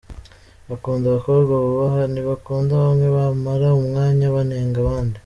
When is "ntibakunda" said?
2.11-2.73